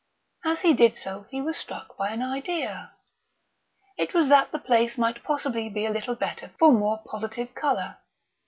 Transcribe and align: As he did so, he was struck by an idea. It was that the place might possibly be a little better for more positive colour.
As 0.43 0.61
he 0.61 0.73
did 0.73 0.97
so, 0.97 1.27
he 1.29 1.43
was 1.43 1.57
struck 1.57 1.95
by 1.95 2.09
an 2.09 2.23
idea. 2.23 2.93
It 3.99 4.15
was 4.15 4.29
that 4.29 4.51
the 4.51 4.57
place 4.57 4.97
might 4.97 5.23
possibly 5.23 5.69
be 5.69 5.85
a 5.85 5.91
little 5.91 6.15
better 6.15 6.49
for 6.57 6.71
more 6.73 7.03
positive 7.07 7.53
colour. 7.53 7.97